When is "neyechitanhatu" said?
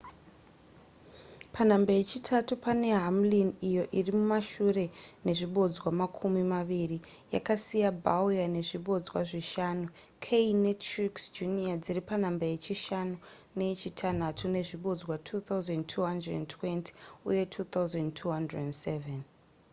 13.57-14.43